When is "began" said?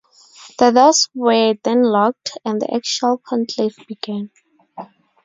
3.87-4.31